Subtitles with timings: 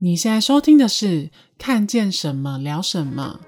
[0.00, 1.06] 你现在收听的是
[1.56, 3.40] 《看见什么聊什么》。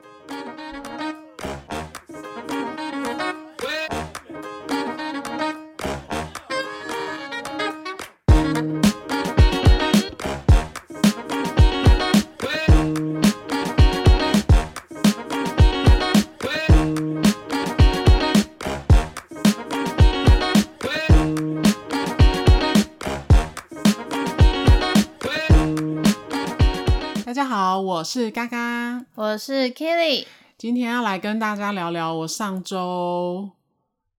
[29.39, 30.27] 是 Kelly，
[30.59, 33.53] 今天要来跟大家聊聊我上周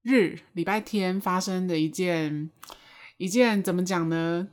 [0.02, 2.50] 日礼拜天发生的一件
[3.18, 4.48] 一件怎么讲呢？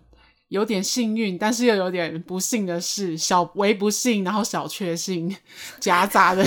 [0.49, 5.37] 有点幸运，但是又有点不幸的事，小为不幸，然后小确幸
[5.79, 6.45] 夹杂的。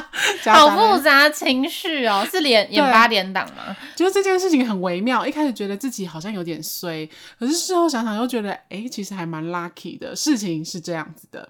[0.46, 3.76] 好复杂情绪哦，是连演八点档吗？
[3.94, 10.14] 就是这件事情很微妙，一开始觉得自己好像有点衰，可是事后想想又觉得，哎、欸，其实还蛮 lucky 的。
[10.14, 11.48] 事情是这样子的，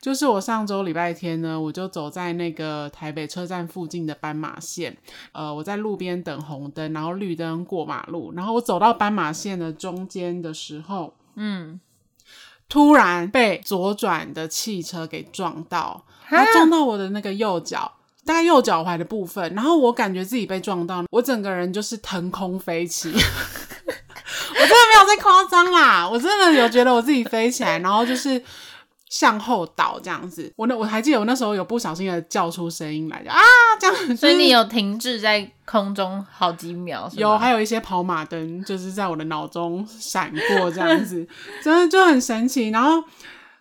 [0.00, 4.96] 就是我上周礼拜天呢，我就走在那个台北车站附近的斑马线，
[5.32, 11.80] 呃，我在路边等红灯，然后绿灯过马路，然后我走到斑马线的中间的时候，嗯，
[12.68, 17.92] 突然被左转的汽车给撞到，它撞到我的那个右脚。
[18.26, 28.42] 大概右脚踝的部分，然后我感觉自己被撞到，我整个人就是腾空飞起， 我真的没有在夸张啦，我真的有觉得我自己飞起来，然后就是
[29.08, 30.52] 向后倒这样子。
[30.56, 33.40] 我那我还记得我那时候有不小心的叫出声音来，啊
[33.80, 41.26] 这样子，所以你有停滞在空中好几秒，有还有一些跑马灯就是在我的脑中闪过这样子，
[41.62, 42.70] 真的就很神奇。
[42.70, 43.02] 然后。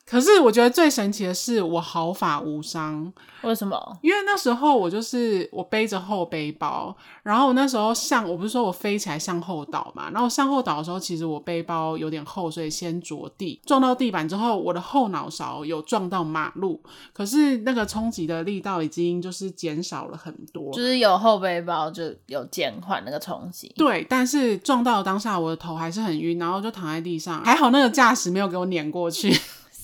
[0.08, 3.11] 可是我觉得最神奇的是，我毫发无伤。
[3.42, 3.98] 为什么？
[4.02, 16.81] 因为那时候我就是我背着后背包，然后我那时候向我不是说我飞起来向后倒嘛，然后向后倒的时候，其实我背包有点厚，所以先着地，撞到地板之后，我的后脑勺有撞到马路，
[17.14, 23.72] 可是那个冲击的力道已经就是减少了很多，就是有后背包就有减缓那个冲击。
[23.75, 29.35] 对，但是撞到当下我的头还是很晕，然后就躺在地上，还好那个驾驶没有给我碾过去。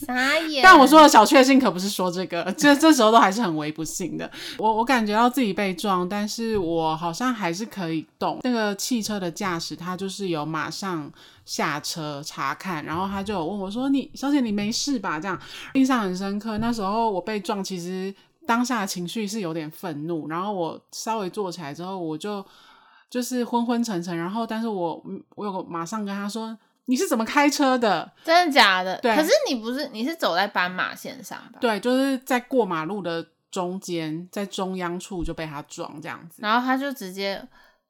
[0.06, 0.62] 傻眼！
[0.64, 4.30] 但我说的小确幸可不是说这个， 这这时候都还是很为不幸的。
[4.58, 8.40] 我我感觉到自己被撞，但是我好像还是可以动。
[8.44, 11.12] 那个汽车的驾驶他就是有马上
[11.46, 15.40] 下车查看，然后他就有问我说：“你小姐你没事吧？”这样
[15.74, 16.58] 印象很深刻。
[16.58, 18.14] 那时候我被撞，其实
[18.46, 22.44] 当下的情绪是有点愤怒，然后我稍微坐起来之后，我就
[23.10, 25.04] 就是昏昏沉沉，然后但是我
[25.36, 26.58] 我有马上跟他说。
[26.86, 28.12] 你是怎么开车的？
[28.24, 28.98] 真的假的？
[28.98, 29.16] 对。
[29.16, 31.60] 可是你不是，你是走在斑马线上吧？
[31.60, 36.42] 对，就是在过马路的中间，在中央处就被他撞这样子。
[36.42, 37.42] 然后他就直接，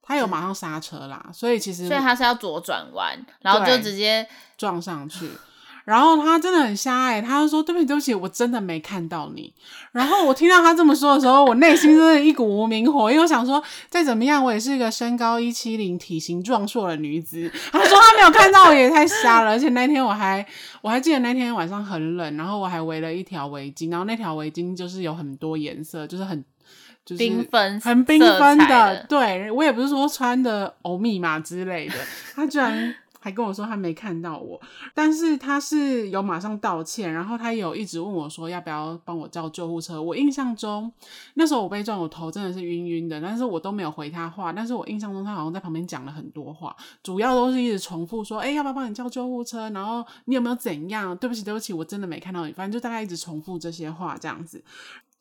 [0.01, 5.29] 他有马上刹车啦，所以其实所以他是要左转弯，然后就直接撞上去。
[5.83, 9.53] 然后他真的很瞎哎、欸，他就说对不起对不起，我真的没看到你。
[9.91, 17.51] 然后我听到他这么说的时候，我内心真的一股无名火，因为我想说再怎么样，我也是一个身高一七零、体型壮硕的女子。
[17.71, 20.45] 他说他没有看到我也太瞎了，而且那天我还
[20.81, 26.43] 我还记得那天晚上很冷，然后我还围了一条围巾，然后那条围巾就是有很多颜色，就是很
[27.03, 28.67] 就是缤纷、很缤纷的。
[28.67, 31.95] 的对，我也不是说穿的欧密码之类的，
[32.35, 32.95] 他居然。
[33.23, 34.59] 还跟我说他没看到我，
[34.95, 40.01] 但是他是有马上道歉，然后他有一直问我说要不要帮我叫救护车。
[40.01, 40.91] 我印象中
[41.35, 44.51] 那时候我被撞，我头真的是晕晕的，但是我都没有回他话。
[44.51, 49.69] 但是我印象中他好像在旁边讲了很多话，主要都是一直重复说，哎，要不要帮你叫救护车？
[49.69, 51.15] 然后你有没有怎样？
[51.17, 52.51] 对不起，对不起，我真的没看到你。
[52.51, 54.63] 反正就大概一直重复这些话这样子。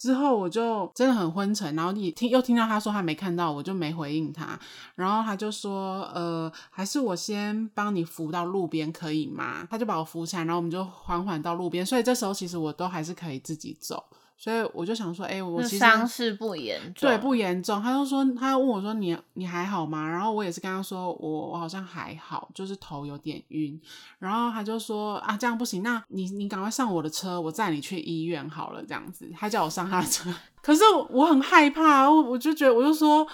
[0.00, 4.58] 之后我就真的很昏沉，然后你听又听到他说他没看到，我就没回应他。
[4.94, 9.66] 然后他就说，呃，还是我先帮你扶到路边可以吗？
[9.70, 11.84] 他就把我扶起来，然后我们就缓缓到路边。
[11.84, 14.02] 所以这时候其实我都还是可以自己走。
[14.42, 17.82] 所以我就想说，哎、欸，我其实伤势不严重，对，不严重。
[17.82, 20.08] 他就说，他问我说你，你你还好吗？
[20.08, 23.78] 然后我也是跟他说，我我好像还好，就是头有点晕。
[24.18, 29.30] 然后他就说，啊，这样不行，那你你赶快上我的车，我载你去医院好了，这样子。
[29.38, 30.32] 他叫我上他的车，
[30.62, 33.26] 可是我很害怕，我我就觉得，我就说，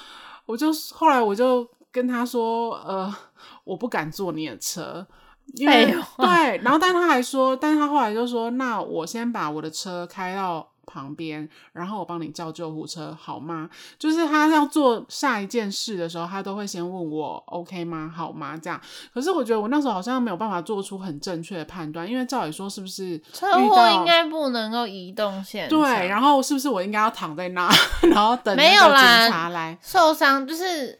[0.44, 3.14] 我就后来我就跟他说，呃，
[3.62, 5.06] 我不敢坐你的车，
[5.54, 5.86] 因为
[6.16, 6.60] 对。
[6.64, 10.68] 然后但他还说，但是他后来就说，那我先把我的车开到。
[10.86, 13.68] 旁边，然后我帮你叫救护车，好吗？
[13.98, 18.12] 就是他要做下一件事的时候，他都会先问我 OK 吗？
[18.14, 18.56] 好吗？
[18.56, 18.80] 这样。
[19.12, 25.78] 可是我觉得我那时候好像没有办法做出很正确的判断，因为照理说是不是车祸应该不能够移动现场？
[25.78, 27.68] 对，然后是不是我应该要躺在那，
[28.10, 29.76] 然后等没有啦警察来？
[29.82, 30.98] 受伤就是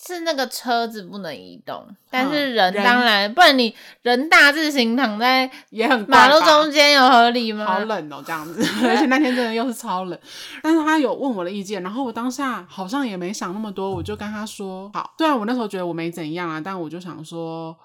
[0.00, 7.64] 是那个车子不能移动，但是人当然，人不然你人大字型躺在也很马路中间有合理吗？
[7.66, 10.18] 好冷哦，这样子，而且那天真的又是超冷。
[10.62, 15.14] 但是他有问我的意见，然后我当下好像也没想那么多，我就跟他说好。
[15.18, 17.76] 虽然我那时候觉得我没怎样啊，但我就想说。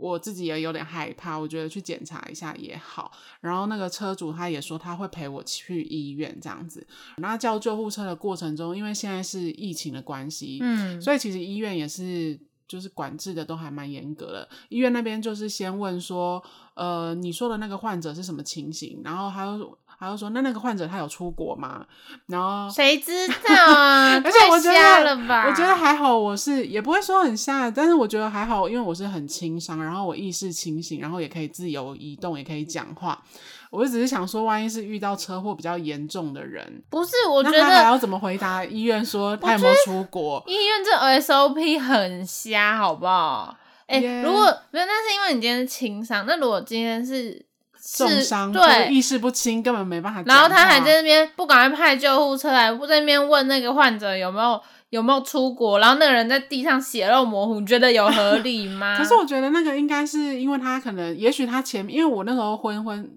[0.00, 3.12] 我自己也有点害怕，我觉得去检查一下也好。
[3.40, 6.86] 然后那个车主他也说他会陪我去医院这样子。
[7.18, 14.48] 那叫救护车的过程中，因为现在是疫情的关系，嗯，所以其实医院也是就是管制的都还蛮严格的。
[14.68, 16.42] 医院那边就是先问说，
[16.74, 19.02] 呃，你说的那个患者是什么情形？
[19.04, 19.58] 然后他
[20.00, 20.06] 就。
[20.06, 21.84] 他就说：“那那个患者他有出国吗？”
[22.26, 24.14] 然后谁知道啊？
[24.24, 25.46] 而且我觉得，太瞎了吧？
[25.46, 33.22] 我觉得还好，我是也不会说很瞎，但是我觉得还好，因为我是很轻伤，然后我意识清醒，然后也可以自由移动，也可以讲话。
[33.70, 37.12] 我就只是想说，万一是遇到车祸比较严重的人，不是？
[37.30, 40.42] 我觉得还要怎么回答医院说他有没有出国？
[40.46, 43.54] 医院这 SOP 很瞎，好不好？
[43.86, 46.24] 哎 Yeah.，如果没有，那是因为你今天是轻伤。
[46.26, 47.49] 那如果今天是？
[47.82, 50.22] 重伤，对，意识不清，根本没办法。
[50.26, 54.60] 然后他还在那边不赶快派救护车来，不在那边问那个患者有没有
[54.90, 58.96] 有没有出国，然后那个人在地上血肉模糊，你觉得有合理吗？
[58.98, 63.10] 可是我觉得那个应该是因为他可能，也许他前面，因为我那时候昏昏。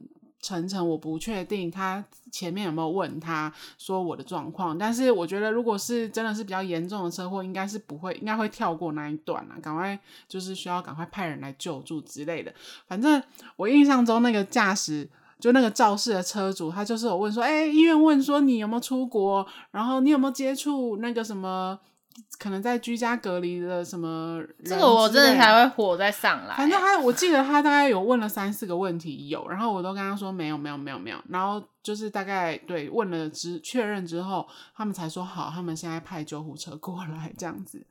[0.44, 9.98] 晨晨，我不确定他前面有没有问他说我的状况，但是我觉得如果是真的是比较严重的车祸，应该是不会，应该会跳过那一段啊，赶快
[10.28, 12.54] 就是需要赶快派人来救助之类的。
[12.86, 13.24] 反正
[13.56, 15.10] 我印象中那个驾驶
[15.40, 21.80] 就那个肇事的车主，他就是有问说，哎、医院问说你有没有出国，然后你有没有接触那个什么。
[22.38, 26.56] 可能在居家隔离的什么，这个我真的才会火再上来。
[26.56, 31.18] 反正他，我记得他大概有问了三四个问题，有，然后我都跟他说没有，没有，没有，没有。
[31.30, 37.86] 然后就是大概对问了之确认之后，他们才说好，他们现在派救护车过来这样子。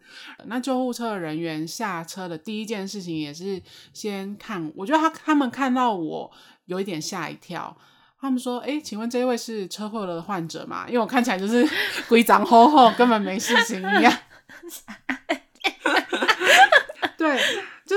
[0.45, 6.31] 那救护车的人员下车的第一件事情也是先看，我觉得他他们看到我
[6.67, 7.77] 有一点吓一跳。
[8.23, 10.85] 他们说：“哎，请问这位是车祸的患者吗？
[10.87, 11.69] 因为我看起来就是
[12.09, 14.13] 规章厚厚，根本没事情一样。
[17.19, 17.37] ”对，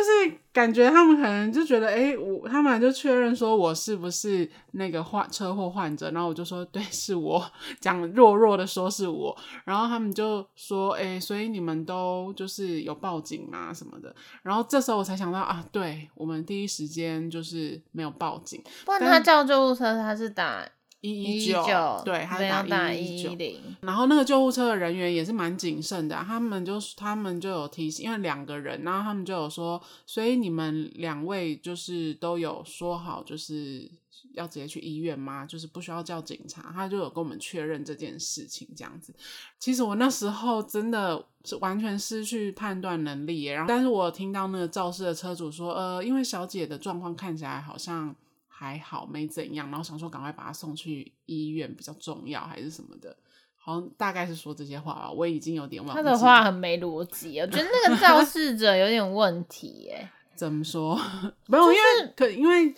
[0.05, 7.43] 就是感觉他们可能就觉得，哎，我他们就确认说我是不是那个患车祸患者，然后我就说对，是我，
[7.79, 14.15] 讲弱弱的说是我，然后他们就说，哎，所以你们都就是有报警吗什么的？
[14.43, 20.63] 然后这时候我才想到啊，对，我们第一时间就是没有报警，不然他叫救护车，他是打。
[21.01, 23.37] 一一九，对，他是打一一九，
[23.81, 33.87] 然后那个救护车的人员也是蛮谨慎的，他们就他们就有提醒，因为两个人，然后他们就有说，所以你们两位就是都有说好，就是
[34.33, 35.45] 要直接去医院吗？
[35.45, 39.13] 就是不需要叫警察，他就有跟我们确认这件事情，这样子。
[39.59, 48.15] 其实我那时候真的是完全失去判断能力，然后，但是我听到那个肇事的车主说，呃，因为小姐的状况看起来好像。
[48.57, 53.13] 还好没怎样，然后想说赶快把他送去医院比较重要，还是什么的，
[53.57, 56.01] 好像大概是说这些话吧，我已经有点忘记。
[56.01, 60.09] 他的话很没逻辑，我觉得那个肇事者有点问题耶。
[60.35, 60.97] 怎么说？
[61.47, 62.73] 没有，因为可因为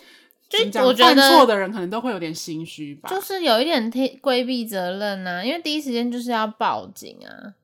[0.48, 7.54] 就我觉得犯错的人可能都会有点心虚吧，就是有一点规规避责任呐、啊，因为第一时间就是要报警啊。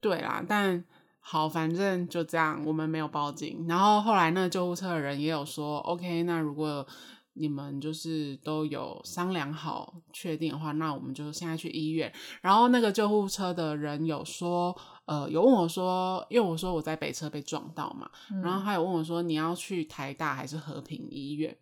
[0.00, 0.82] 对啦，但
[1.20, 3.66] 好，反正就这样，我们没有报警。
[3.68, 6.86] 然后后来那个救护车的人也有说，OK，那如果。
[7.34, 12.12] 你们就是都有商量好确定的话，那我们就现在去医院。
[12.42, 21.56] 然后那个救护车的人有说，呃，有问我说，因为我说我在北车被撞到嘛，嗯、然后他有问我说，你要去台大还是和平医院？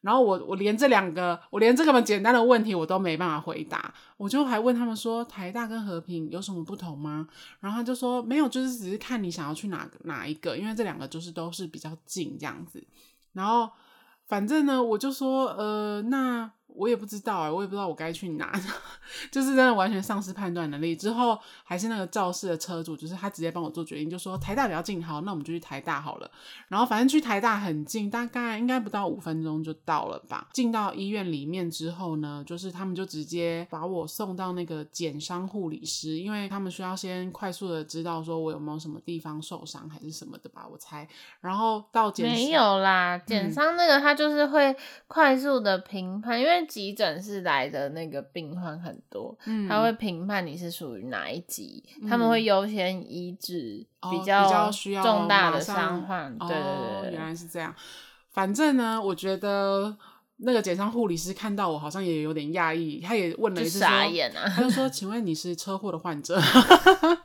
[0.00, 7.28] 然后我我连这两个，我连这个么简单的问题我都没办法回答，我就还问他们说，台大跟和平有什么不同吗？
[7.60, 12.84] 然后他就说没有，就是只是看你想要去哪个哪一个，因为这两个就是都是比较近这样子。
[13.32, 13.70] 然后。
[14.26, 16.52] 反正呢，我就说，呃，那。
[16.74, 18.52] 我也不知道哎、欸，我也不知道我该去哪，
[19.30, 20.96] 就是真的完全丧失判断能力。
[20.96, 26.30] 之后还是那个肇事的车主，就是他直接帮我做决定，就说台大比较近，好，那我们就去台大好了。
[26.68, 30.48] 然后反正去台大很近，大概应该不到五分钟就到了吧。
[30.52, 41.06] 进到医院里面之后呢，就是他们就直接把我送到那个减伤护理师，因为他们需要先快速的知道说我有没有什么地方受伤还是什么的吧，我猜。
[41.40, 44.74] 然后到检没有啦，减伤那个他就是会
[45.06, 46.63] 快速的评判，嗯、因为。
[46.64, 56.36] 急诊室来的那个病患很多，嗯、他会评判你是属于哪一级，嗯、他们会优先医治比较需要重大的伤患。
[56.38, 57.74] 对对对，原来是这样。
[58.30, 59.96] 反正呢，我觉得
[60.38, 66.38] 那个检伤护理师看到我好像也有点讶异，他也问了一次，傻眼啊，他就说：“请问你是车祸的患者？”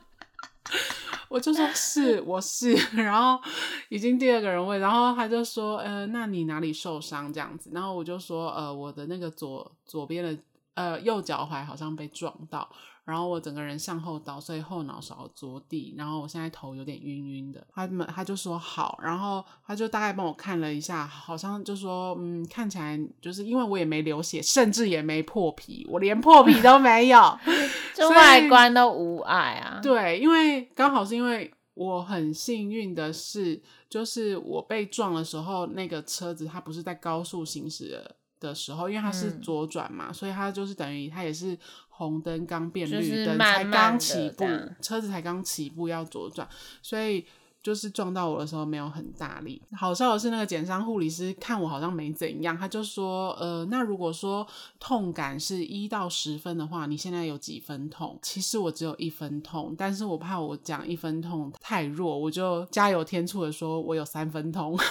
[1.30, 3.40] 我就说是我是， 然后
[3.88, 7.70] 已经第二个人问，然后他就说呃，那你哪里受伤这样子？
[7.72, 10.36] 然后我就说呃，我的那个左左边的
[10.74, 12.68] 呃右脚踝好像被撞到。
[13.10, 17.66] 然后我整个人向后倒，所以后脑勺着地，然后我现在头有点晕晕的。
[17.74, 27.38] 他们他就说好，然后他就大概帮我看了一下，好像就说嗯，看起来就是因为我也没流血，甚至也没破皮，我连破皮都没有，
[27.94, 29.80] 就外观都无碍啊。
[29.82, 41.58] 对，因为刚好是因为我很幸运的是，就是我被撞的时候，那个车子它不是在高速行驶的的时候，因为它是左转嘛，嗯、所以它就是等于它也是。
[42.00, 44.46] 红灯刚变绿灯，才刚起步，
[44.80, 46.48] 车子才刚起步要左转，
[46.80, 47.26] 所以
[47.62, 49.60] 就是撞到我的时候没有很大力。
[49.76, 54.46] 好笑的是，那个减伤护理师看我好像没怎样，他就说：“呃，那如果说
[54.78, 64.74] 痛感是一到十分的话，你现在有几分痛？”其实我只有一分痛，但是我怕我讲一分痛太弱，我就加油添醋的说：“我有三分痛。”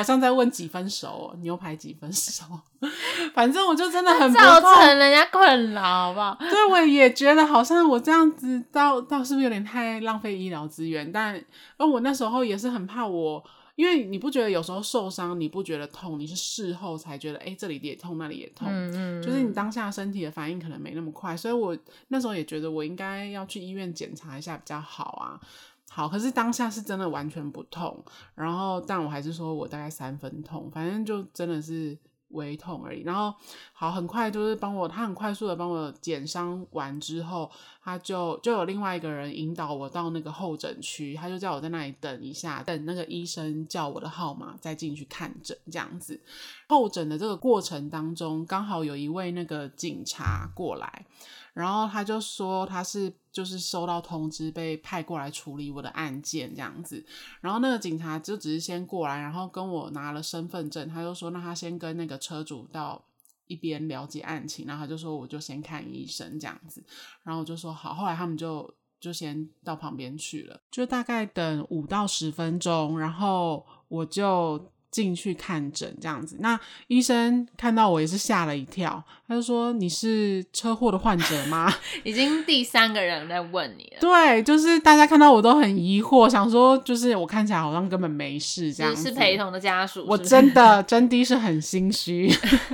[0.00, 2.44] 好像在问几分熟，牛排几分熟，
[3.34, 6.36] 反正我就真的很不造成人家困扰，好不好？
[6.38, 11.12] 对，我也觉得好像我这样子倒倒是不是有点太浪费医疗资源？
[11.12, 11.38] 但
[11.76, 13.44] 而我那时候也是很怕我，
[13.76, 21.76] 因为你不觉得有时候受伤你不觉得痛，你是事后才觉得哎、欸、这里也痛那里也痛，嗯嗯嗯，就是你当下身体的反应可能没那么快，所以我
[22.08, 25.40] 那时候也觉得我应该要去医院检查一下比较好啊。
[25.92, 28.04] 好，可是当下是真的完全不痛，
[28.36, 33.02] 然后但我还是说我大概三分痛，反正就真的是微痛而已。
[33.02, 33.34] 然后
[33.72, 37.50] 好，很快就是帮我，他很快速的帮我减伤完之后，
[37.90, 46.20] 他就就有另外一个人引导我到那个候诊区，他就叫我在那里等一下，等那个医生叫我的号码再进去看诊这样子。
[46.68, 51.04] 候诊的这个过程当中，刚好有一位那个警察过来。
[51.52, 57.04] 然后他就说他是就是收到通知被派过来处理我的案件这样子，
[57.40, 63.04] 然后那个警察就只是先过来，然后跟我拿了身份证，他就说那他先跟那个车主到
[63.50, 66.82] 一边了解案情，然后他就说我就先看医生这样子，
[67.22, 74.72] 然后我就说好，后来他们就就先到旁边去了，就大概等五到十分钟，然后我就。
[74.90, 84.00] 进去看诊这样子，那医生看到我也是吓了一跳，他就说：“你是车祸的患者吗？” 已经第三个人在问你了。
[84.00, 89.08] 对，就是大家看到我都很疑惑，想说就是我看起来好像根本没事这样子。
[89.08, 90.10] 是陪同的家属是是？
[90.10, 92.28] 我真的真的是很心虚，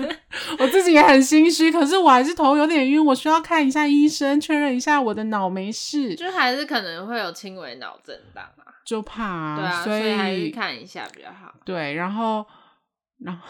[0.59, 8.45] 我自己也很心虚，可是我还是头有点晕，我需要看一下医生，确认一下我的脑没事，就还是可能会有轻微脑震荡。
[8.87, 11.53] 就怕啊，对啊，所以，看一下比较好。
[11.65, 12.47] 对，然后，
[13.19, 13.43] 然后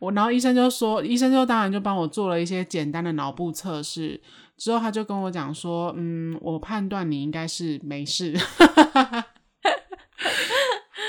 [0.00, 4.18] 我，然后医生就说，医生就当然就帮我做了一些简单的脑部测试，
[4.56, 8.34] 之后他就跟我讲说，嗯，我判断你应该是没事。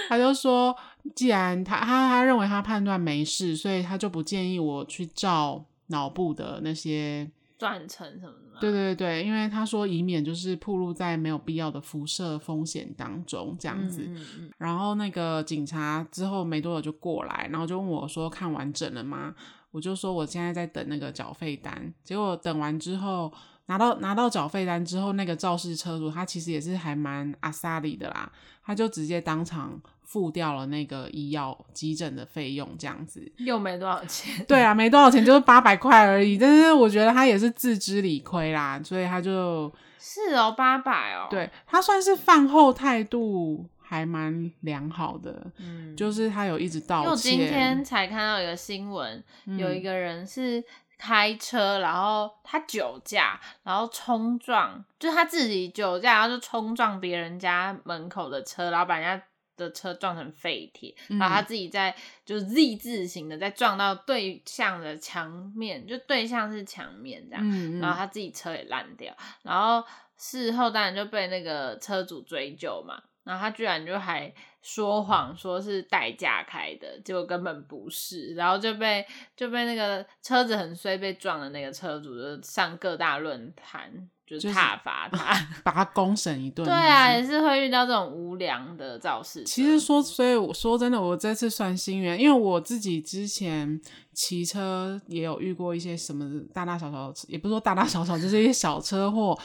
[0.10, 0.75] 他就说，
[1.15, 7.32] 既然他他他认为他判断没事，所以他就不建议我去照脑部的那些。
[7.63, 8.60] 断层什么的？
[8.60, 14.03] 对对对，因为他说以免就是暴露在没有必要的辐射风险当中这样子。
[14.05, 14.51] 嗯嗯嗯。
[14.58, 19.34] 然后那个警察之后没多久就过来，然后就问我说：“看完整了吗？”
[19.72, 23.32] 我就说：“我现在在等那个缴费单。”结果等完之后，
[23.67, 28.29] 拿到拿到缴费单之后，那个肇事车主他其实也是还蛮阿萨里的啦，
[28.65, 29.82] 他就直接当场。
[30.13, 34.46] 付掉了那个医药急诊的费用，这样子又没多少钱。
[34.48, 36.38] 对啊，没多少钱，就是八百块而已。
[36.38, 41.25] 但是我觉得他也是自知理亏啦，所以他就 是哦，八百哦。
[41.32, 47.34] 对，他算是饭后态度还蛮良好的，嗯，就是他有一直道歉。
[47.34, 50.63] 因为我今天才看到一个新闻，嗯，有一个人是
[51.00, 59.25] 开车，然后他酒驾，然后冲撞，就是他自己酒驾，然后就冲撞别人家门口的车，然后把人家。
[59.55, 61.95] 的车撞成废铁，然后他自己在
[62.25, 69.86] 就是 Z 字形的，再撞到对向的墙面，就对向是墙面这样，嗯嗯，然后他自己车也烂掉，然后
[70.17, 79.05] 事后当然就被那个车主追究嘛，然后他居然就还说谎说是代驾开的，结果根本不是，然后就被
[79.36, 84.10] 就被那个车子很衰被撞的那个车主就上各大论坛。
[84.25, 86.63] 就是挞伐他， 把他公审一顿。
[86.63, 89.44] 对啊，也是会遇到这种无良的肇事。
[89.44, 93.80] 其实说，所以我说真的，我这次算幸运，因为我自己之前
[94.13, 99.38] 骑车也有遇过一些什么大大小小，也不是说大大小小，就是一些小车祸，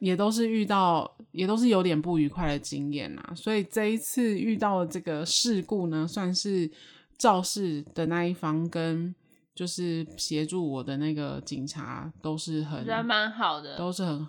[0.00, 3.32] 也都是遇到，也都是有点不愉快的经验啊。
[3.34, 6.70] 所以这一次遇到的这个事故呢，算是
[7.16, 9.14] 肇事的那一方跟。
[9.56, 14.28] 就是协助我的那个警察都是很，人蛮好的，都是很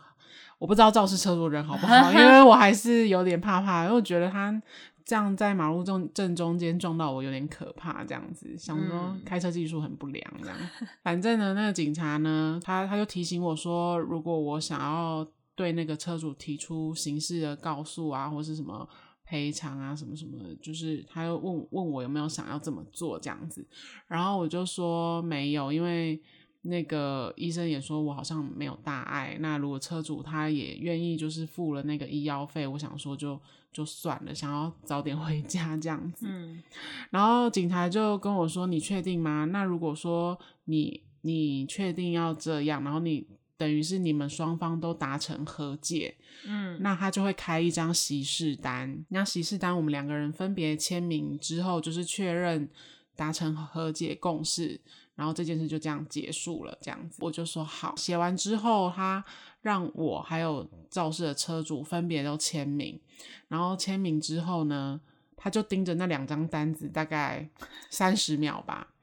[0.57, 4.59] 我不知道肇事车主人好不好，因 为我还是有点怕怕，因为我觉得他
[5.05, 10.57] 这样在马路正正中间撞到我有点可怕，这样子想说开车技术很不良这样。
[10.81, 18.87] 嗯、反正呢，那个警察呢，他他就提醒我说，如果我想要对那个车主提出刑事的告诉啊，或是什么
[19.27, 23.67] 赔偿啊，什么什么的，就是他又问问我有没有想要这么做这样子，
[24.07, 26.21] 然后我就说没有，因为。
[26.63, 33.39] 那个医生也说我好像没有大碍，那如果车主他也愿意就是付了那个医药费，我想说就
[33.71, 36.25] 就算了，想要早点 回家这样子。
[36.27, 36.61] 嗯，
[37.09, 39.45] 然后警察就跟我说：“你确定吗？
[39.45, 43.25] 那如果说你你确定要这样，然后你
[43.57, 52.69] 等于是你们双方都达成和解，嗯，那他就会开一张息事单，那息事单我们两个人分别签名之后，就是确认
[53.15, 54.79] 达成和解共识。”
[55.17, 57.95] 然后这件事就这样结束了，这样子我就说好。
[57.95, 59.25] 写完之后，他
[59.61, 63.01] 让我还有肇事的车主分别都签名。
[63.47, 65.01] 然后签名之后呢，
[65.35, 67.49] 他就盯着那两张单子，大概
[67.89, 68.93] 三十秒吧。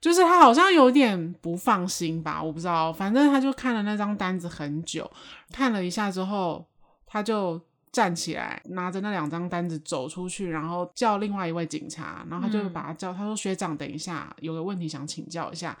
[0.00, 2.92] 就是他好像有点不放心吧，我不知道。
[2.92, 5.10] 反正他就看了那张单子很久，
[5.52, 6.66] 看了一下之后，
[7.06, 7.60] 他就。
[7.92, 15.76] 站起来，拿着那两张单子走出去，然后叫另外一位警察，然后他就把他叫，他说：“学长，等一下，有个问题想请教一下。”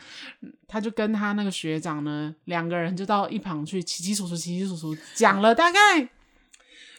[0.66, 5.78] 他就跟他那个学长呢，两个人就到一旁去，窸窸窣窣，窸窸窣窣，讲了大概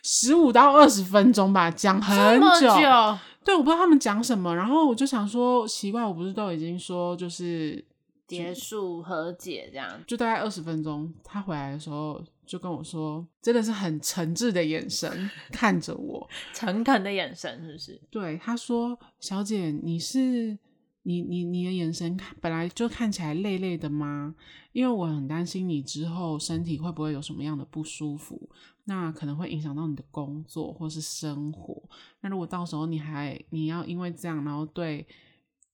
[0.02, 2.70] 十五到二十分钟吧，讲很久。
[2.80, 3.20] 久？
[3.44, 7.84] 对，我不知道他们讲什么，然后我就想说，奇怪，我不是都已经说就是
[8.28, 12.22] 结束和解这样，就大概二十分钟，他回来的时候。
[12.44, 18.02] 就跟我说，真的是很诚挚的眼神 看着我，诚恳的眼神是不是？
[18.10, 20.58] 对，他说：“小姐，你是
[21.04, 24.36] 你你你的眼神本来就看起来累累的吗？
[24.72, 28.50] 因为我很担心你之后身体会不会有什么样的不舒服，
[28.86, 31.82] 那可能会影响到你的工作或是生活。
[32.22, 35.08] 那如果到时候你还你要因为这样，然后对，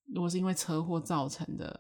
[0.06, 1.80] 如果是因为车祸造成的，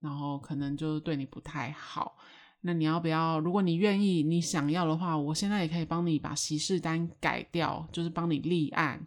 [0.00, 2.16] 然后可能就是对你不太好。”
[2.62, 3.38] 那你要不要？
[3.38, 9.06] 如果你愿意，你想要的话，我现在也可以帮你把息事单改掉，就是帮你立案。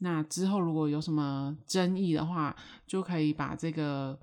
[0.00, 2.54] 那之后如果有什么争议的话，
[2.86, 4.18] 就可以把这个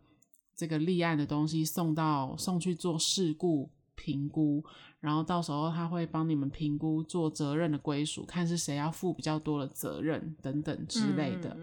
[0.56, 4.64] 这个立案的东西送到送去做事故评估，
[5.00, 11.58] 然后到时候他会帮你们评估做责任的归属，看是谁要负比较多的责任等等之类的。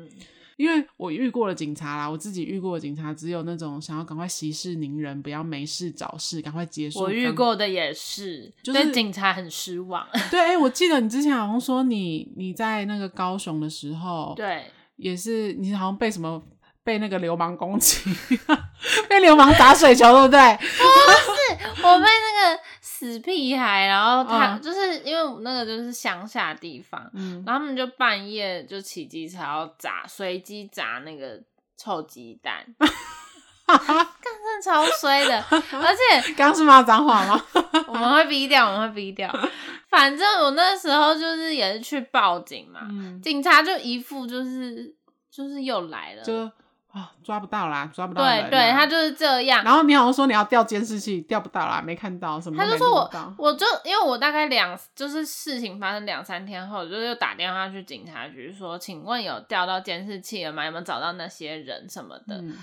[0.57, 7.01] 因为我遇过了警察啦，我自己遇过的警察只有那种想要赶快息事宁人，不要没事找事，赶快结束。
[7.01, 10.07] 我遇过的也是，就是对警察很失望。
[10.31, 14.65] 对，哎、欸，我记得你之前好像说你你在那个高雄的时候，对，
[14.97, 16.43] 也是你好像被什么
[16.85, 18.11] 被那个流氓攻击，
[19.09, 20.57] 被流氓打水球，对不对？
[20.57, 22.63] 不是，我被那个。
[23.03, 31.37] 死屁孩，然后他、嗯、就是因为那个就是乡下地方，嗯，然后他们就半夜就骑机车要砸，随机砸那个
[31.77, 32.65] 臭鸡蛋，
[33.67, 37.45] 干真超衰的，而且 刚是骂脏话吗？
[37.89, 39.29] 我们会逼掉，我们会逼掉。
[39.89, 44.95] 反正我那时候就是也是去报警嘛，嗯、警察就一副就是
[45.29, 46.49] 就是又来了，就。
[46.93, 48.23] 啊、哦，抓不到啦，抓不到。
[48.23, 49.65] 对对，他就是这样。
[49.65, 52.63] 然后你好像说你要调监视器，调不到啦，没看到什么。
[52.63, 60.67] 他就说我，我就因为我大概两，就是事情发生两三天后，就是又打电话去警察局说，请问有调到监视器了吗？
[60.67, 62.37] 有没有找到那些人什么的？
[62.37, 62.57] 嗯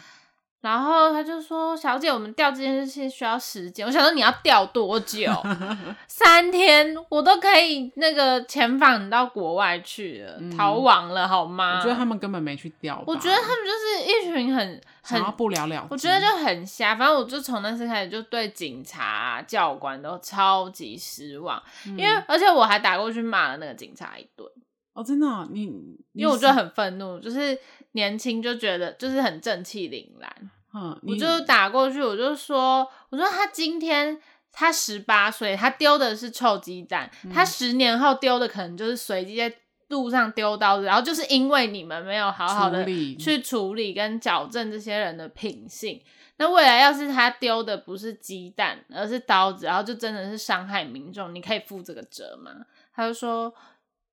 [0.62, 3.88] 然后他就说：“小姐，我们调这件事情需要时间。
[3.88, 5.32] 我想说你要调多久？
[6.06, 11.78] 三天，我都可以那个遣返你到国外去了，嗯、逃亡了好吗？
[11.78, 13.02] 我觉得他们根本没去调。
[13.08, 15.88] 我觉得他们就是一群很很不了了之。
[15.92, 16.94] 我觉得就很瞎。
[16.94, 24.46] 反正我就从那次开始就对警察、啊、教官都超级失望，嗯、因为而且我还打过去骂了那个警察一顿。
[24.94, 25.48] 哦，真的、哦？
[25.52, 27.58] 你，你因为我就很愤怒，就是。”
[27.94, 34.16] 年轻就觉得就是很正气凛然，嗯，我就打过去，我就说，我说他今天
[34.52, 39.52] 他十八岁，他丢的是臭鸡蛋，嗯、他十年后丢的可能就是随机在
[39.88, 42.86] 路上丢刀子，然后就是因为你们没有好好的
[43.18, 46.00] 去处理跟矫正这些人的品性，
[46.38, 52.52] 那未来要是他丢的不是鸡蛋，而是刀子，然后就真的是伤害民众，你可以负这个责吗？
[52.94, 53.52] 他就说。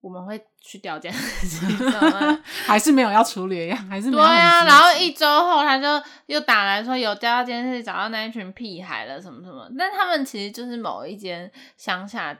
[0.06, 1.66] 我们会去调监视器
[2.64, 3.76] 还是没有要处理呀？
[3.90, 4.22] 还是没有？
[4.22, 5.86] 对啊，然后一周后他就
[6.26, 9.68] 又打来说有调到监视器，找到那一群屁孩了，什么什么。
[9.76, 12.38] 但他们其实就是某一间乡下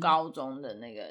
[0.00, 1.02] 高中的那个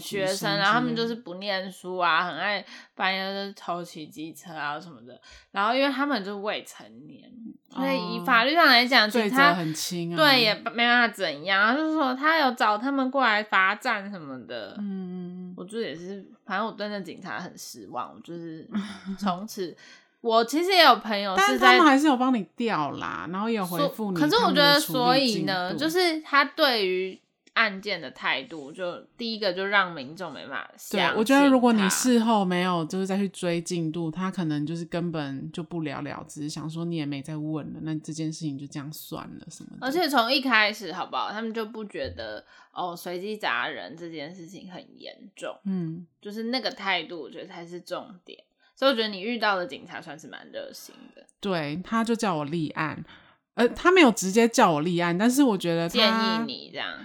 [0.00, 2.64] 学生，然后他们就是不念书啊，很爱
[2.94, 5.20] 半夜就偷骑机车啊什么的。
[5.52, 7.30] 然后因为他们就是未成年，
[7.70, 11.74] 所以以法律上来讲，罪责很轻啊，对，也没办法怎样。
[11.74, 18.68] 就是说他有找他们过来罚站什么的，嗯，我觉得也是，反正我对那警察很失望，我就是
[19.18, 19.76] 从此。
[20.22, 24.20] 我其实也有朋友是在，但是他们还是有帮你调啦，然后也有回复你。
[24.20, 27.18] 可是我觉得，所以呢，就是他对于
[27.54, 30.70] 案件的态度，就第一个就让民众没办法。
[30.90, 39.86] 对，我觉得如果你事后没有就是再去追进度，他可能就是根本就不了了之，想说你也没再问了，那这件事情就这样算了什么的。
[39.86, 41.30] 而且从一开始，好不好？
[41.30, 45.54] 他们就不觉得哦，随机砸人这件事情很严重。
[45.64, 48.42] 嗯，就是那个态度，我觉得才是重点。
[48.76, 51.22] 所以我觉得你遇到的警察算是蛮热心的。
[51.38, 53.04] 对，他就叫我立案，
[53.52, 56.98] 呃，他没有直接叫我立案，但是我觉得他建议你这样。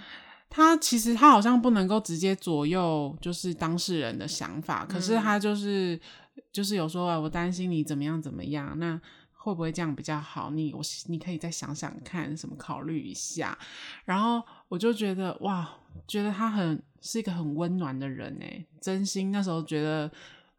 [0.56, 4.86] 他其实他好像不能够直接左右，就是当事人的想法。
[4.86, 6.00] 可是他就是、
[6.36, 8.98] 嗯、就是有说，我担心你怎么样怎么样，那
[9.34, 10.50] 会不会这样比较好？
[10.52, 13.58] 你我你可以再想想看，什么考虑一下。
[14.06, 15.70] 然后我就觉得哇，
[16.08, 20.10] 觉得他很是一个很温暖的人哎，真心那时候觉得。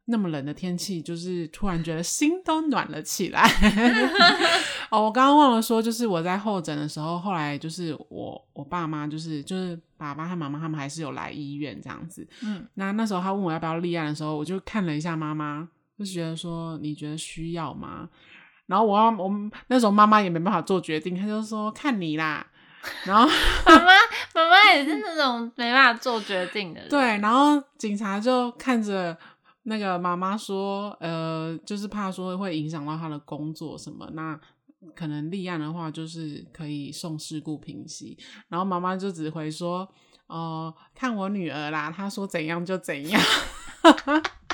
[0.09, 3.43] 那么冷的天气，就是突然觉得心都暖了起来。
[4.89, 12.25] 哦，我刚刚忘了说，就是我在候诊的时候，后来就是我我爸妈，就是就是爸爸和妈妈他们还是有来医院这样子。
[12.45, 18.09] 嗯，那那时候他问我要不要立案的时候，我就看了一下妈妈，就觉得说你觉得需要吗？
[18.67, 19.29] 然后我我
[19.67, 22.47] 那时候妈妈也没办法做决定，她就说看你啦。
[23.05, 23.29] 然后
[23.67, 23.87] 妈妈
[24.35, 26.89] 妈妈也是那种没办法做决定的人。
[26.89, 29.19] 对，然后警察就看着。
[29.69, 34.39] 那个妈妈说，呃，就是怕说会影响到她的工作什么，那
[34.95, 38.17] 可能立案的话，就是可以送事故平息。
[38.49, 39.81] 然后妈妈就只会说，
[40.29, 43.21] 哦、呃，看我女儿啦，她说怎样就怎样。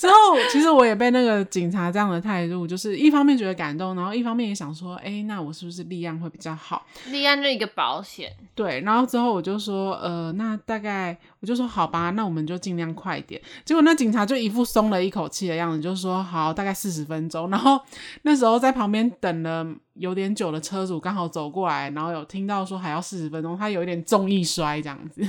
[0.00, 0.14] 之后，
[0.50, 6.86] 其实我也被那个警察这样的态度，就是一方面觉得感动，然后一方面也想说，哎、欸，那我是不是立案会比较好？
[7.08, 8.34] 立案就一个保险。
[8.54, 13.38] 对，然后之后我就说，呃，那大概我就说好吧，那我们就尽量快一点。
[13.62, 17.50] 结果那警察就一副松了一口气的样子，就说好，大概四十分钟。
[17.50, 17.78] 然后
[18.22, 25.22] 那时候在旁边等了有点久的车主刚好走过来，然后有听到说还要四十分钟，他有一点重易摔这样子。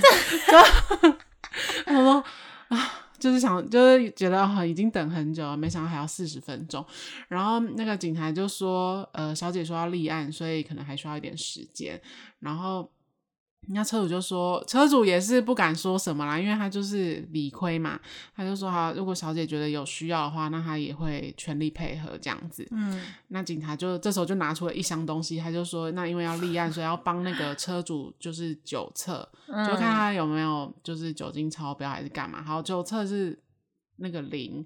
[1.84, 2.24] 他说
[2.68, 3.01] 啊。
[3.22, 6.84] 就是想，就是觉得哦，已经等很久了，没想到还要四十分钟。
[7.28, 12.00] 然后那个警察就说：“呃，小姐说要立案，所以可能还需要一点时间。”
[12.40, 12.90] 然后。
[13.68, 17.98] 那车主就说，车主也是不敢说什么啦，因为他就是理亏嘛，
[18.34, 22.66] 他就说好，如果小姐觉得有需要的话，那他也会全力配合这样子。
[22.72, 32.42] 嗯，那警察就这时候就拿出了一箱东西，他就说，那因为要立案，所以要帮那个车主就是酒测， 嗯，就看他有没有就是酒精超标还是干嘛。
[32.42, 33.38] 好，酒测是
[33.96, 34.64] 那个零，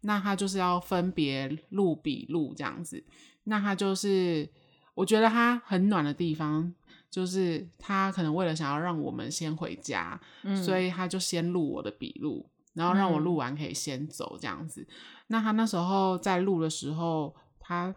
[0.00, 3.04] 那他就是要分别录笔录这样子。
[3.44, 4.48] 那他就是
[4.94, 6.74] 我觉得他很暖的地方。
[7.12, 14.80] 就是他可能为了想要让我们先回家，嗯、所以他就先录我的笔录，然后让我录完可以先走这样子。
[14.80, 14.86] 嗯、
[15.26, 17.94] 那他那时候在录的时候，他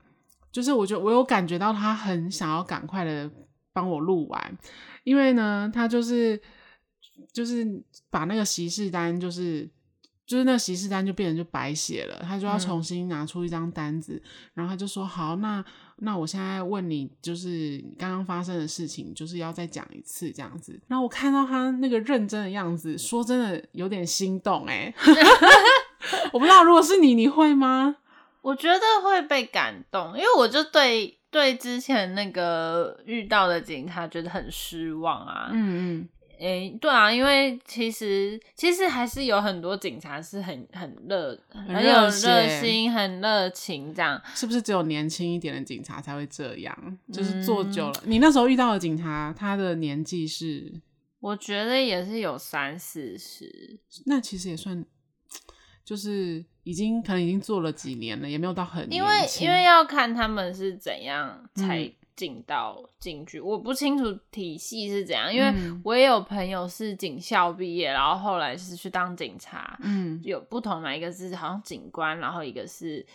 [0.51, 3.31] 就是我觉得我有感觉到他很想要赶快的
[3.71, 4.57] 帮我录完，
[5.05, 6.39] 因为呢，他就是
[7.33, 7.65] 就是
[8.09, 9.69] 把那个习事单就是。
[10.27, 15.63] 就是那个席次单就变成就白写了，他就要重新拿出一张单子，嗯、然后他就说好，那
[15.97, 20.79] 那我现在问你，就是刚刚发生的事情，就是要再讲一次这样子。
[20.87, 24.95] 然后我看到他那个认真的样子，说真的有点心动哎、欸，
[26.33, 27.95] 我不知道如果是你，你会吗？
[28.41, 36.09] 我觉得会被感动，因为我就对对之前那个遇到的警察觉得很失望啊，嗯嗯。
[36.39, 44.21] 诶、欸，对啊，因为其实其实还是有很多警察是很很热、很有热心、很热情这样。
[44.33, 46.97] 是不是只有年轻一点的警察才会这样？
[47.11, 50.81] 就是做久了，嗯、你那时候遇到的警察，他的年纪是？
[51.19, 53.79] 我觉得也是有三四十。
[54.05, 54.85] 那其实也算，
[55.83, 58.91] 就是已经可能已经做了几年了，也没有到很。
[58.93, 59.09] 因为
[59.41, 61.93] 因为要看他们是怎样才、嗯。
[62.15, 73.05] 进到警局，我不清楚体系是怎样，因为我也有朋友是警校毕业，然后后来是去当警察，嗯，有不同嘛，一个是好像警官，然后一个是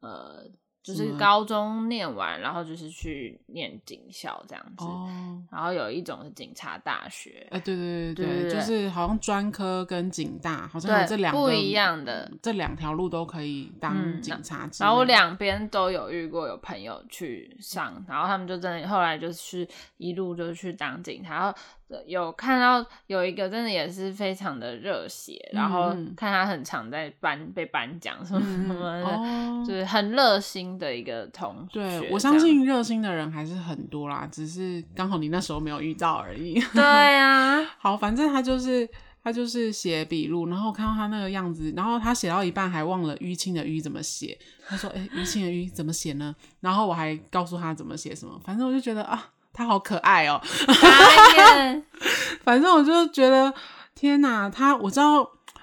[0.00, 0.46] 呃。
[0.84, 14.70] 就是高中念完，然后就是去念警校这样子，哦、然后有一种是警察大学，哎、欸，对对对对，就是好像专科跟警大好像有这两个不一样的，这两条路都可以当警察、嗯。
[14.80, 19.66] 然后我两边都有遇过有朋友去上，然后他们就真的后来就是
[19.96, 21.58] 一路就是去当警察，然后
[22.06, 31.74] 有看到有一个真的也是非常的热血，嗯、然后看他很常在颁被颁奖什么什么的，嗯哦、就是很热心的一个同学。
[31.74, 36.60] 对，我相信热心的人还是很多啦，只是刚好你那时候没有遇到而已。
[36.72, 38.88] 对啊， 好，反正他就是
[39.22, 49.30] 他就是写笔录，然后看到他那个样子，然后他写到一半还忘了淤青的淤怎么写，他说：“哎、欸，淤青的淤怎么写呢？”然后我还告诉他怎么写什么，反正我就觉得啊。
[49.54, 50.46] 他好可爱哦、喔！
[52.42, 53.54] 反正我就觉得，
[53.94, 55.20] 天哪，他我知道，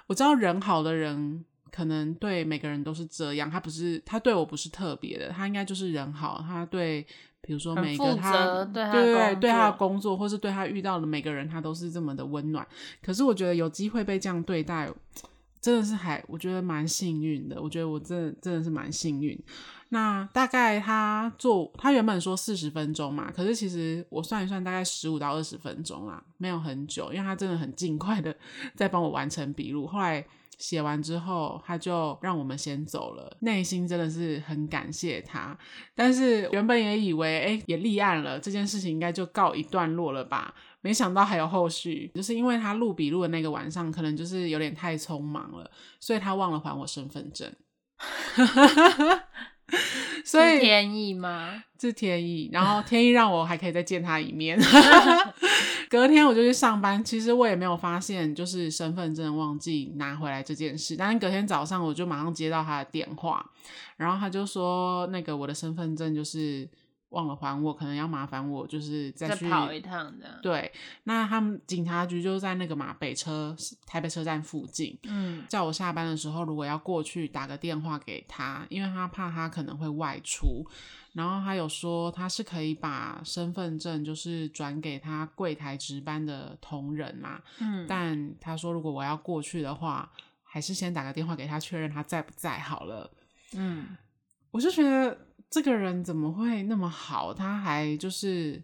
[0.08, 3.52] 我知道人好的人可能对每个人都是这样。
[3.52, 6.44] 他不是，他对我不是特别的，他应该就是人好。
[6.48, 7.06] 他对，
[7.42, 12.66] 比如说每个他，对他对对对他的工作，或是对他遇到的每个人，他都是这么的温暖。
[13.04, 14.90] 可是我觉得有机会被这样对待，
[15.60, 17.62] 真的是还我觉得蛮幸运的。
[17.62, 19.38] 我觉得我真的真的是蛮幸运。
[19.94, 28.34] 那大概他做，他原本说四十分钟嘛，可是其实我算一算，大概十五到二十分钟啦，没有很久，因为他真的很尽快的
[28.74, 29.86] 在帮我完成笔录。
[29.86, 30.26] 后来
[30.58, 35.58] 写完之后，他就让我们先走了，内心真的是很感谢他。
[35.94, 40.56] 但是原本也以为，哎，也立案了，这件事情应该就告一段落了吧？
[40.80, 47.52] 没想到还有后续，就是因为他录笔录的那个晚上，可能就是有点太匆忙了，所以他忘了还我身份证。
[50.26, 51.64] 所以天意吗？
[51.80, 54.60] 是天意，然后天意让我还可以再见他一面。
[55.90, 60.96] 隔天我就去上班，其实我也没有发现就是身份证忘记拿回来这件事。
[60.96, 63.44] 但是隔天早上我就马上接到他的电话，
[63.98, 66.70] 然后他就说那个我的身份证就是。
[67.12, 70.36] 忘了还我，可能要麻烦我，就是再去再跑一趟这样。
[70.42, 70.72] 对，
[71.04, 74.98] 那他们警察局就在那个马北车台北车站附近。
[75.04, 80.66] 嗯，叫我下班的时候，如果要过去打个电话给他，因为他怕他可能会外出。
[81.14, 87.42] 然后他有说他是可以把身份证就是转给他柜台值班的同仁嘛。
[87.60, 90.10] 嗯，但他说如果我要过去的话，
[90.44, 93.12] 还是先打个电话给他确认他在不在好了。
[93.54, 93.98] 嗯，
[94.52, 95.28] 我就觉得。
[95.52, 97.34] 这个人怎么会那么好？
[97.34, 98.64] 他还就是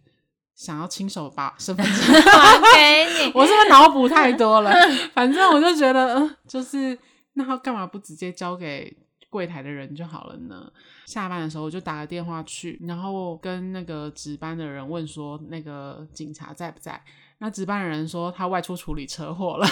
[0.56, 1.94] 想要亲手把身份证
[2.32, 3.32] 还给你。
[3.36, 4.72] 我是不是脑补太多了？
[5.14, 6.98] 反正我就觉得，嗯，就是
[7.34, 8.96] 那他干嘛不直接交给
[9.30, 10.72] 柜台的人就好了呢？
[11.06, 17.04] 下班的时候我就打个电话去，然后跟那个值班的人问说，那个警察在不在？
[17.40, 19.68] 那值班的人说他外出处理车祸了。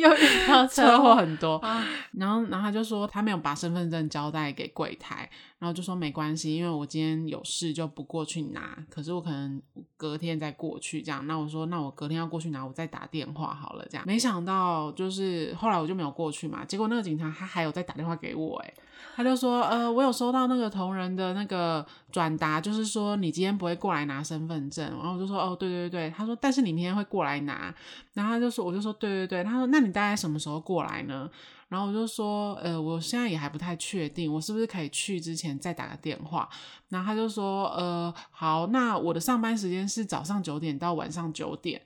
[0.00, 1.10] 又遇到车祸。
[1.20, 9.60] 很多，啊、然后，然后他就说他没有把身份证交代给柜台，然后就说没关系，因为我今天有事就不过去拿，可是我可能
[9.98, 11.26] 隔天再过去这样。
[11.26, 14.06] 那我说那我隔天要过去拿，我再打电话好了这样。
[14.06, 18.74] 没想到就是后来我就没有过去嘛，结果那个警察他还有再打电话给我，诶
[19.16, 27.74] 他就说呃我有收到那个同仁的那个转达，就是说你今天不会过来拿身份证，然后我就说哦对对对，他说但是你明天会过来拿，
[28.14, 29.89] 然后他就说我就说对对对，他说那你。
[29.92, 31.30] 大概什么时候过来呢？
[31.68, 36.48] 然后我就说，呃，我现在也还不太确定，我是不是可以去之前再打个电话？
[36.88, 41.80] 然后他就说，呃，好，那我的上班时间是早上九点到晚上九点。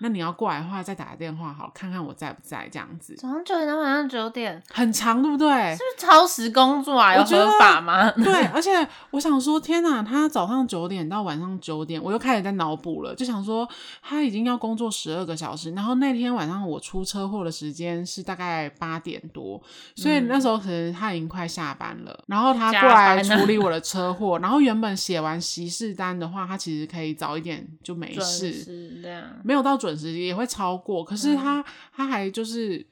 [0.00, 3.14] 那你要过来的话，再打个电话好，看看我在不在这样子。
[3.16, 5.48] 早上九点到晚上九点，很长，对不对？
[5.72, 7.16] 是不是超时工作啊？
[7.16, 8.08] 有合法吗？
[8.22, 13.68] 对， 而且我想说，天哪，他早上九点到晚上九点，我又开始在脑补了，就想说
[14.00, 19.60] 他已经要工作十二个小时，然后那天晚上我出车祸的时间是大概八点多，
[19.96, 29.87] 所以那时候可能他已经快下班了，嗯、然后他过来处理我的车祸，然后原本写完息事单的话，他其实可以早一点就没事，这样没有到准。
[29.88, 32.86] 准时也会超过，可是他、嗯、他还就是，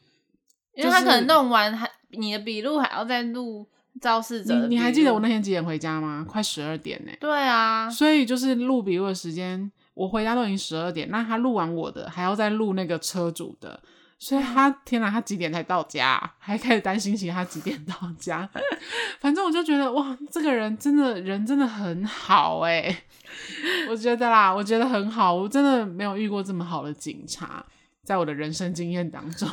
[0.75, 3.69] 因为他可能弄完还你的笔录还要再录
[4.01, 4.55] 肇事者。
[4.55, 6.25] 你你还记得我那天几点回家吗？
[6.27, 7.13] 快十二点呢。
[7.21, 13.81] 对啊，所以就是录笔录的时间，我回家都已经十二点，那他录完我的还要再录那个车主的，
[14.19, 16.19] 所以他天哪，他几点才到家？
[16.39, 18.49] 还开始担心起他几点到家。
[19.21, 23.03] 反正我就觉得哇，这个人真的人真的很好哎。
[23.89, 27.65] 我觉得啦，我觉得很好，我真的没有遇过这么好的警察，
[28.03, 29.49] 在我的人生经验当中，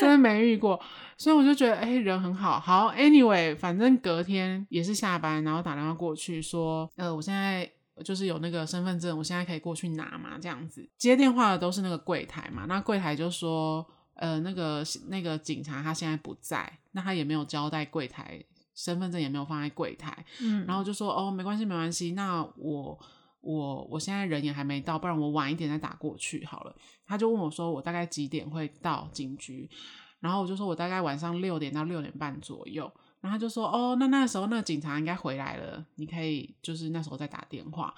[0.00, 0.80] 真的没遇过，
[1.16, 2.60] 所以我就觉得，哎、人很好。
[2.60, 7.68] 好，anyway，反正隔天也是下班，然后打电话过去说，呃，我现在
[8.02, 10.88] 就是有那个身份证，我现在可以过去拿嘛，这样子。
[10.98, 18.44] 接电话的都是那个柜台嘛，那柜台就说，呃，那个那个警察他现在不在，那他也没有交代柜台。
[18.72, 22.98] 身份证也没有放在柜台，嗯，然后就说哦，没关系，没关系，那我
[23.42, 26.74] 我我现在人也还没到，不然我晚一点再打过去好了。
[27.04, 29.68] 他就问我说，我大概几点会到警局？
[30.20, 32.90] 然后我就说我大概晚上六点到六点半左右。
[33.20, 37.94] 然后他就说哦，那那时候那个警察应该回来了，你可以就是那时候再打电话。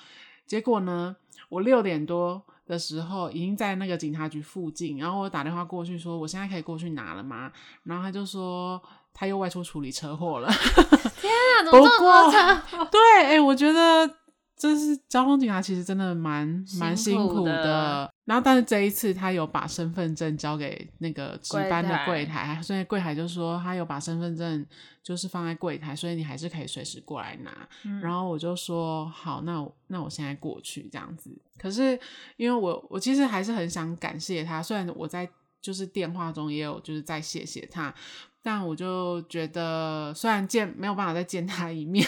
[0.46, 1.14] 结果呢，
[1.48, 7.52] 我六点多的时候，已经在那个警察局附近，然后我打电话过去说，我现在可以过去拿了吗？
[7.85, 8.82] 然后他就说
[9.14, 10.48] 他又外出处理车祸了。
[11.20, 12.85] 天啊，怎么这么多车？
[12.90, 14.21] 对，哎、欸，我觉得。
[14.62, 18.09] 这是交通警察，其实真的蛮蛮辛苦的。
[18.27, 24.64] 然后，但是这一次他有把身份证交给那个值班的柜台，所以柜台就说他有把身份证
[25.03, 27.51] 就是放在柜台，所以你还是可以随时过来拿。
[27.85, 31.37] 嗯、然后我就说好，那我那我现在过去这样子。
[31.59, 31.98] 可是
[32.37, 35.29] 因为我我其实还是很想感谢他，虽然我在
[35.61, 37.92] 就是电话中也有就是在谢谢他，
[38.40, 42.07] 但我就觉得虽然见没有办法再见他一面。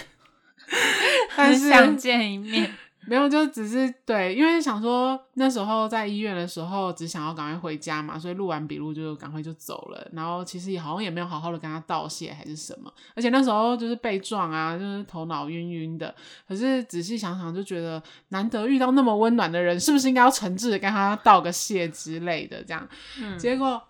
[1.36, 2.72] 但是想见一面，
[3.06, 10.08] 没有，就只是对，因为想说那时候在医院的时候，只想要赶快回家嘛，所以录完笔录就赶快就走了。
[10.12, 16.14] 然后其实也好像也没有好好的跟他道谢还是什么，而且那时候就是被撞啊，就是头脑晕晕的。
[16.48, 22.62] 可是仔细想想，就觉得难得遇到那么温暖的人，是不是应该要诚挚的跟他道个谢之类的？
[22.64, 22.88] 这样，
[23.20, 23.82] 嗯，结果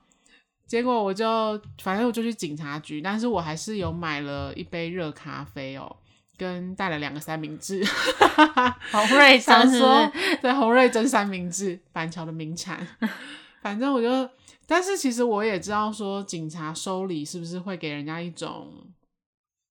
[0.67, 5.95] 结果我就反正我就去警察局，但是我还是有买了一杯热咖啡哦。
[6.37, 7.85] 跟带了两个三明治，
[8.93, 12.87] 洪瑞想说，对，洪瑞蒸三明治，板桥的名产。
[13.63, 14.31] 反正我就，
[14.67, 18.73] 但是其实我也知道，说警察收礼是不是会给人家一种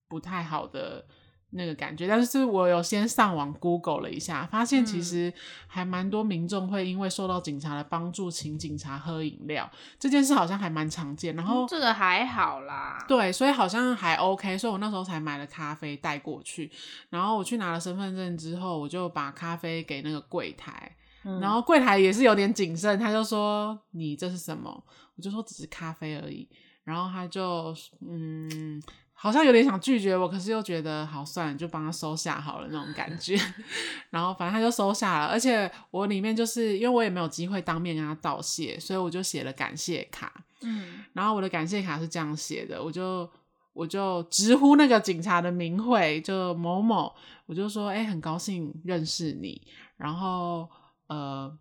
[0.07, 1.05] 不太好的。
[1.55, 5.31] 那个感觉，但是我有先上网 Google 了一下，发现其实
[5.67, 11.35] 还蛮多民众会因为受到警察的帮助，请警察喝饮料，这件事好像还蛮常见。
[11.35, 16.71] 然后、嗯、这个还好啦，对，所以好像还 OK，所以我那时候才买了咖啡带过去。
[17.09, 24.83] 然后我去拿了身份证之后，我就把咖啡给那个柜台，嗯、然后柜台也是有点谨慎，他就说：“你这是什么？”
[25.15, 26.49] 我就说：“只是咖啡而已。”
[26.83, 28.81] 然后他就嗯。
[29.23, 33.39] 好像有点想拒绝我，可是又觉得好算了，就帮他收下好了那种感觉。
[34.11, 40.43] 然后反正他就收下了，而且我里面就是因为我也没有机会当面跟他道谢，所以我就写了感谢卡。
[40.59, 43.29] 嗯，然后我的感谢卡是这样写的，我就
[43.71, 49.61] 我就直呼那个警察的名讳，就某某，我就说，哎，很高兴认识你。
[49.95, 50.69] 然后
[51.07, 51.57] 呃。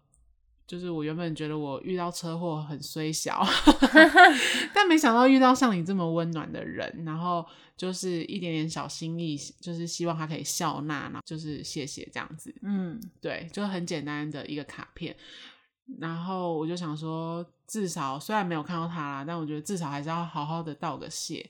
[0.66, 3.44] 就是我原本觉得我遇到车祸很衰小，
[4.72, 7.44] 但没想到遇到像你这么温暖的人，然后
[7.76, 12.54] 就是一点点小心意，就是希望他可以笑纳，然后就是谢谢这样子。
[12.62, 15.14] 嗯，对，就很简单的一个卡片。
[15.98, 21.44] 然后我就想说，至少虽然没有看到他啦，但我觉得至少还是要好好的道个谢。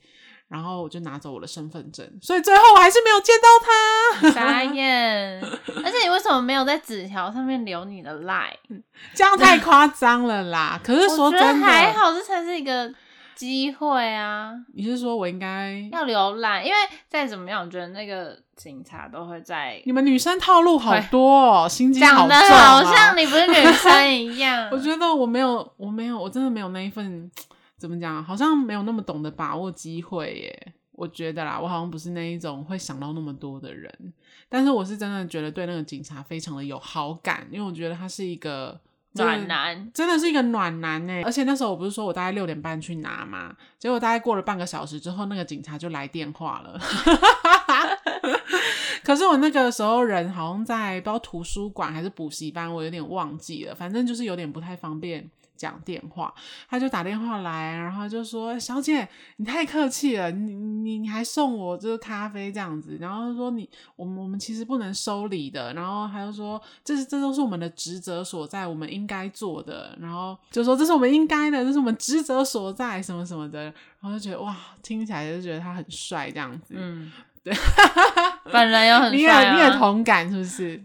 [0.53, 4.31] 然后我就拿走我的身份证，所以最后我还是没有见到他。
[4.33, 5.41] 傻眼！
[5.83, 8.53] 而且你为什么没有在纸条上面留你的 line？
[9.17, 10.79] 这样太夸张了啦！
[10.85, 12.93] 可是说真的，还好，这才是一个
[13.35, 14.53] 机会啊。
[14.75, 16.65] 你是说我应该要留 line？
[16.65, 16.77] 因为
[17.09, 19.81] 再怎么样，我觉得那个警察都会在。
[19.87, 22.41] 你们女生套路好多哦，心机好重啊。
[22.43, 24.69] 讲的好像你不是女生一样。
[24.71, 27.31] 我觉得我没有，我没有，我真的没有那一份。
[27.83, 28.23] 怎么讲？
[28.23, 30.73] 好像没有那么懂得把握机会耶。
[30.93, 33.93] 我觉得啦，我好像不是那一种会想到那么多的人。
[34.49, 38.81] 但是我是真的觉得对那个警察非常的有好感，因为我觉得他是一个
[39.15, 41.23] 暖男，真的是一个暖男呢。
[41.25, 46.79] 而且那时候我不是说我大概六点半去拿嘛，结果大概过了半个小时之后，那个警察就来电话了。
[49.03, 55.29] 可是我那个时候人好像在不知道图书馆还是补习班，我有点忘记了，反正就是有点不太方便。
[55.63, 56.35] 讲电话，
[56.69, 73.73] 他就打电话来，然后就说：“小姐，你太客气了，你你你还送我这个咖啡这样子。”然后说你：“你我们我们其实不能收礼的。”然后他就说：“这是这都是我们的职责所在，我们应该做的。”然后就说：“这是我们应该的，这是我们职责所在，什么什么的。”
[74.03, 76.75] 然后就觉得哇，听起来就觉得他很帅这样子。
[76.77, 77.13] 嗯，
[77.45, 77.55] 对，
[78.51, 80.83] 本人又很 帅啊，你也你也同感是不是？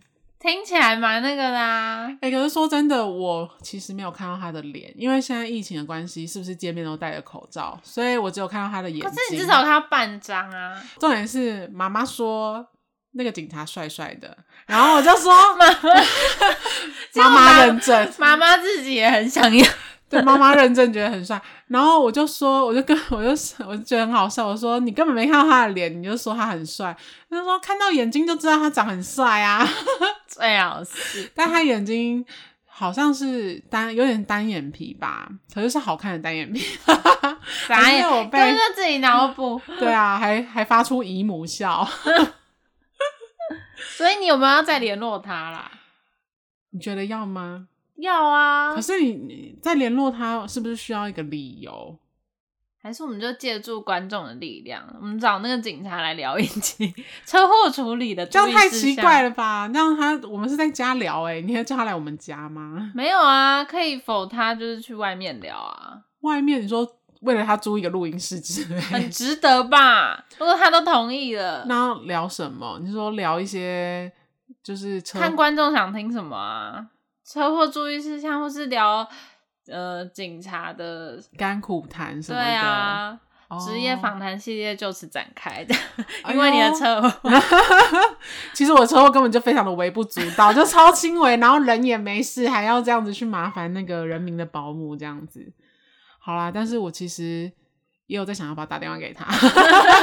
[0.47, 9.09] 听起来蛮那个的啊，哎、欸，可是说真的，我其实没有看到他的脸，因为现在疫情的关系，是不是见面都戴着口罩，所以我只有看到他的眼睛。
[9.09, 10.81] 可是你至少看到半张啊。
[11.01, 12.65] 重点是妈妈说
[13.11, 19.65] 那个警察帅帅的，然后我就说妈妈 认证，妈妈自己也很想要。
[20.09, 23.29] 对，妈妈认证觉得很帅，然后我就说，我就跟我就
[23.67, 26.95] 我就觉得很好笑，我说你根本没看到他的脸，你就说他很帅，
[27.29, 29.67] 他就说看到眼睛就知道他长很帅啊，
[30.25, 32.25] 最好是，但他眼睛
[32.65, 36.59] 好像是单有点单眼皮吧，可是是好看的单眼皮，
[37.67, 38.07] 啥眼？
[38.09, 41.85] 我被就自己脑补，对啊，还还发出姨母笑，
[43.97, 45.69] 所以你有没有要再联络他啦？
[46.69, 47.67] 你觉得要吗？
[47.97, 51.97] 要啊，可是你你再联络他，是不是需要一个理由？
[52.79, 56.93] 还是我们就借助观众的力量，我们找那个警察来聊一集
[57.25, 58.25] 车祸处理的。
[58.25, 59.67] 这样太奇怪了吧？
[59.73, 62.91] 那他我们是在家聊哎、欸，你要叫他来我们家吗？
[62.95, 65.97] 没有啊，可以否他就是去外面聊啊。
[66.21, 66.87] 外面你说
[67.21, 70.23] 为了他租一个录音室之类，很值得吧？
[70.37, 72.79] 如果他都同意了，那要聊什么？
[72.81, 74.09] 你说聊一些
[74.63, 76.87] 就是车看观众想听什么啊？
[77.27, 79.07] 车祸注意事项，或是聊。
[79.69, 83.19] 呃，警察的甘苦谈什么的，对啊，
[83.59, 85.75] 职业访谈系列就此展开的，
[86.31, 87.41] 因为你的车祸，哎、
[88.53, 95.51] 其实我的车祸根本就非常的微不足道，就超轻微，然后人也没事，还要这样子去麻烦那个人民的保姆这样子。
[96.17, 97.51] 好啦，但是我其实
[98.07, 99.25] 也有在想要不要打电话给他，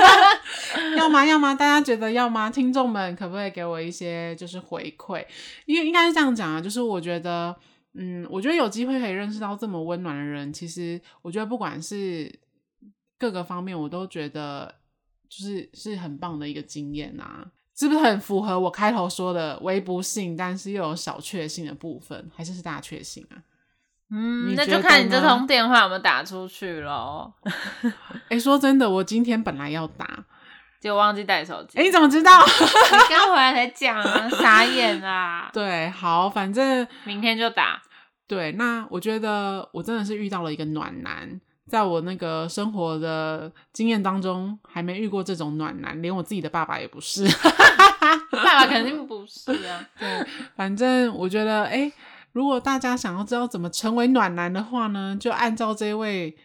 [0.97, 1.27] 要吗？
[1.27, 1.55] 要吗？
[1.55, 2.49] 大家觉得要吗？
[2.49, 5.27] 听众们可不可以给我一些就是回馈？
[5.67, 7.55] 因为应该是这样讲啊，就是我觉得。
[7.97, 12.29] 嗯，我觉得有机会可以认识到这么温暖的人，其实我觉得不管是
[13.17, 14.75] 各个方面，我都觉得
[15.29, 17.47] 就是是很棒的一个经验啊，
[17.77, 23.39] 是不是很符合我开头说的微不幸，但是又有小确幸的部分，还是是大确幸啊？
[24.17, 27.33] 嗯，那就看你这通电话有没有打出去喽。
[28.29, 30.09] 哎、欸，说真的，我今天本来要打，
[30.81, 31.79] 就忘记带手机。
[31.79, 32.31] 哎、欸，你怎么知道？
[32.47, 35.51] 你刚回来才讲啊，傻眼啊！
[35.53, 37.83] 对，好，反正明天就打。
[38.29, 47.27] 对，那我觉得我真的是遇到了一个暖男，在我那个生活的经验当中，还没遇过这种暖男，连我自己的爸爸也不是，
[48.31, 49.85] 爸爸肯定不是啊。
[49.99, 51.91] 对，反正我觉得，哎，
[52.35, 56.37] 如果大家想要知道怎么成为暖男的话呢，就按照这位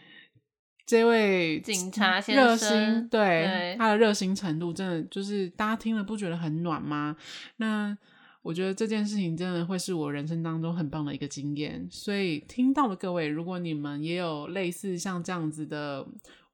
[0.85, 7.17] 这位警察先生热心，对，对他的热心程度，真的就是大家听了不觉得很暖吗？
[7.57, 7.97] 那。
[8.41, 16.07] 我觉得这件事情真的会是我人生当中很棒的一个经验，所以听到的各位，如果你们也有类似像这样子的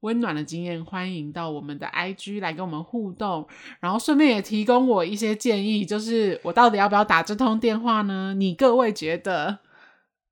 [0.05, 3.47] 温暖的经验，欢迎到我们的 IG 来跟我们互动，
[3.79, 8.35] 然后顺便也提供我一些建议，就是我到底要不要打这通电话呢？
[8.37, 9.57] 你各位觉得？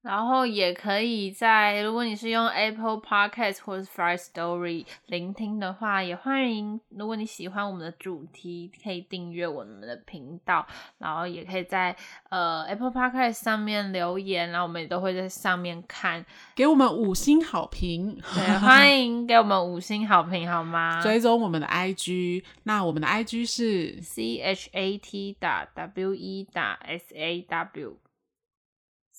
[0.04, 6.78] 然后也可以在，如果你是用 Apple Podcast 或者 Firstory 聆听的话，也欢迎。
[6.90, 11.96] 如果你喜欢我们的主题，可以订阅我们的频道，然后也可以在
[12.30, 18.20] 呃 Apple Podcast 上面留言，然后我们也都会在上面看，给我们五星好评。
[18.36, 21.02] 对，欢迎给我们五星好评，好吗？
[21.02, 28.03] 追踪我们的 IG，那我们的 IG 是 C H A T 打 W E 打 S A W。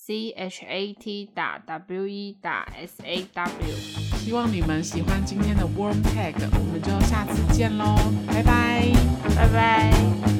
[0.05, 3.75] C H A T 打 W E 打 S A W，
[4.19, 7.95] 希望你们喜欢今天的 Warm Tag，我们就下次见喽，
[8.27, 8.91] 拜拜，
[9.35, 10.34] 拜拜。